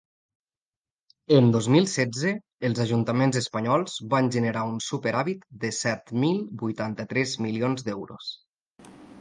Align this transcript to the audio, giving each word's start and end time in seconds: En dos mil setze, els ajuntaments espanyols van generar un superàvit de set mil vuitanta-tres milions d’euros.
En 1.39 1.49
dos 1.55 1.67
mil 1.75 1.89
setze, 1.91 2.31
els 2.71 2.81
ajuntaments 2.85 3.39
espanyols 3.41 3.99
van 4.15 4.31
generar 4.37 4.65
un 4.73 4.81
superàvit 4.87 5.47
de 5.67 5.71
set 5.83 6.13
mil 6.25 6.43
vuitanta-tres 6.65 7.39
milions 7.49 7.87
d’euros. 7.91 8.37